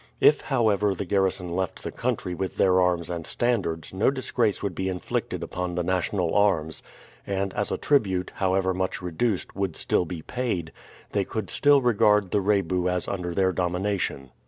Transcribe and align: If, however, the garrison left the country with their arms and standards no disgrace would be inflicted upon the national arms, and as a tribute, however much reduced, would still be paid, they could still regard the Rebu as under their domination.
If, 0.19 0.41
however, 0.41 0.95
the 0.95 1.05
garrison 1.05 1.55
left 1.55 1.83
the 1.83 1.91
country 1.91 2.33
with 2.33 2.55
their 2.57 2.81
arms 2.81 3.07
and 3.11 3.27
standards 3.27 3.93
no 3.93 4.09
disgrace 4.09 4.63
would 4.63 4.73
be 4.73 4.89
inflicted 4.89 5.43
upon 5.43 5.75
the 5.75 5.83
national 5.83 6.33
arms, 6.33 6.81
and 7.27 7.53
as 7.53 7.71
a 7.71 7.77
tribute, 7.77 8.31
however 8.37 8.73
much 8.73 9.03
reduced, 9.03 9.55
would 9.55 9.75
still 9.75 10.05
be 10.05 10.23
paid, 10.23 10.71
they 11.11 11.23
could 11.23 11.51
still 11.51 11.83
regard 11.83 12.31
the 12.31 12.41
Rebu 12.41 12.89
as 12.89 13.07
under 13.07 13.35
their 13.35 13.51
domination. 13.53 14.31